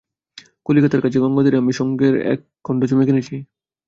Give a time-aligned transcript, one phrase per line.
[0.65, 3.35] কলিকাতার কাছে গঙ্গাতীরে আমি সঙ্ঘের জন্য একখণ্ড জমি কিনেছি।